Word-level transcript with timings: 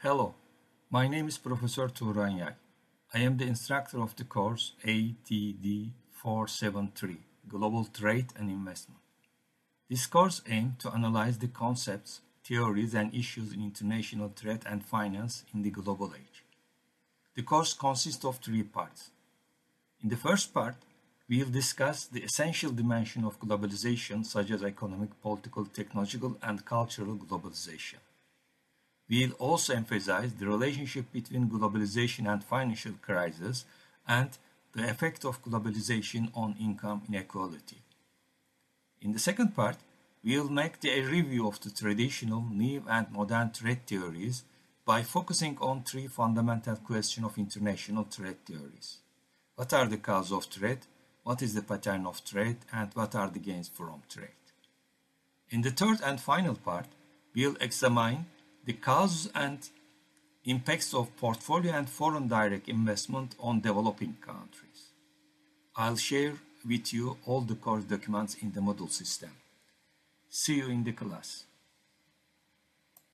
Hello, 0.00 0.36
my 0.90 1.08
name 1.08 1.26
is 1.26 1.38
Professor 1.38 1.88
Turan. 1.88 2.54
I 3.12 3.18
am 3.18 3.36
the 3.36 3.46
instructor 3.46 4.00
of 4.00 4.14
the 4.14 4.22
course 4.22 4.74
ATD 4.84 5.90
473 6.12 7.16
Global 7.48 7.84
Trade 7.84 8.28
and 8.36 8.48
Investment. 8.48 9.00
This 9.90 10.06
course 10.06 10.40
aims 10.48 10.74
to 10.84 10.92
analyze 10.92 11.38
the 11.38 11.48
concepts, 11.48 12.20
theories, 12.44 12.94
and 12.94 13.12
issues 13.12 13.52
in 13.52 13.60
international 13.60 14.28
trade 14.28 14.62
and 14.66 14.86
finance 14.86 15.42
in 15.52 15.62
the 15.62 15.70
global 15.70 16.14
age. 16.14 16.44
The 17.34 17.42
course 17.42 17.74
consists 17.74 18.24
of 18.24 18.36
three 18.36 18.62
parts. 18.62 19.10
In 20.00 20.10
the 20.10 20.16
first 20.16 20.54
part, 20.54 20.76
we 21.28 21.42
will 21.42 21.50
discuss 21.50 22.06
the 22.06 22.22
essential 22.22 22.70
dimension 22.70 23.24
of 23.24 23.40
globalization 23.40 24.24
such 24.24 24.52
as 24.52 24.62
economic, 24.62 25.20
political, 25.20 25.64
technological, 25.64 26.38
and 26.40 26.64
cultural 26.64 27.16
globalization. 27.16 27.98
We 29.08 29.26
will 29.26 29.34
also 29.34 29.74
emphasize 29.74 30.34
the 30.34 30.46
relationship 30.46 31.12
between 31.12 31.48
globalization 31.48 32.30
and 32.30 32.44
financial 32.44 32.92
crisis 33.00 33.64
and 34.06 34.30
the 34.74 34.88
effect 34.88 35.24
of 35.24 35.42
globalization 35.42 36.30
on 36.34 36.56
income 36.60 37.02
inequality. 37.08 37.78
In 39.00 39.12
the 39.12 39.18
second 39.18 39.54
part, 39.54 39.76
we 40.22 40.38
will 40.38 40.50
make 40.50 40.84
a 40.84 41.02
review 41.02 41.46
of 41.46 41.60
the 41.60 41.70
traditional, 41.70 42.44
new, 42.50 42.82
and 42.88 43.10
modern 43.10 43.52
trade 43.52 43.86
theories 43.86 44.44
by 44.84 45.02
focusing 45.02 45.56
on 45.60 45.84
three 45.84 46.06
fundamental 46.06 46.76
questions 46.76 47.26
of 47.26 47.38
international 47.38 48.04
trade 48.04 48.44
theories. 48.44 48.98
What 49.54 49.72
are 49.72 49.86
the 49.86 49.98
causes 49.98 50.32
of 50.32 50.50
trade? 50.50 50.80
what 51.28 51.42
is 51.42 51.52
the 51.52 51.60
pattern 51.60 52.06
of 52.06 52.24
trade, 52.24 52.56
and 52.72 52.88
what 52.94 53.14
are 53.14 53.28
the 53.28 53.38
gains 53.38 53.68
from 53.68 54.00
trade. 54.08 54.44
In 55.50 55.60
the 55.60 55.70
third 55.70 55.98
and 56.02 56.18
final 56.18 56.54
part, 56.54 56.86
we'll 57.36 57.54
examine 57.60 58.24
the 58.68 58.74
causes 58.74 59.30
and 59.34 59.70
impacts 60.44 60.92
of 60.92 61.16
portfolio 61.16 61.72
and 61.72 61.88
foreign 61.88 62.28
direct 62.28 62.68
investment 62.68 63.34
on 63.40 63.62
developing 63.62 64.14
countries. 64.20 64.80
I'll 65.74 65.96
share 65.96 66.34
with 66.66 66.92
you 66.92 67.16
all 67.24 67.40
the 67.40 67.54
course 67.54 67.84
documents 67.84 68.36
in 68.42 68.52
the 68.52 68.60
Moodle 68.60 68.90
system. 68.90 69.30
See 70.28 70.56
you 70.56 70.68
in 70.68 70.84
the 70.84 70.92
class. 70.92 71.44